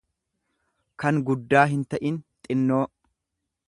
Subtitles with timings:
[1.03, 2.85] kan guddaa hinta'in, xinnoo.